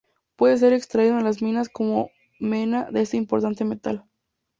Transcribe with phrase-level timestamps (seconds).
[0.35, 2.09] Puede ser extraído en las minas como
[2.39, 4.03] mena de este importante metal.